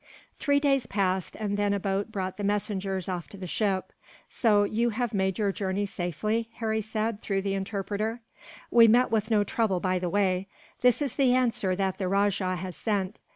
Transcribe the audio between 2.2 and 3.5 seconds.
the messengers off to the